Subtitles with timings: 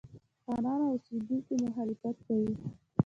[0.43, 2.51] خانان او اوسېدونکي مخالفت کوي.